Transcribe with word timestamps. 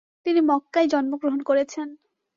তিনি 0.25 0.39
মক্কায় 0.49 0.87
জন্মগ্রহণ 0.87 1.39
করেছেন। 1.43 1.87